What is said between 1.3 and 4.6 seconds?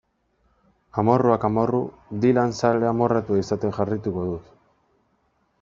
amorru, Dylan zale amorratua izaten jarraituko dut.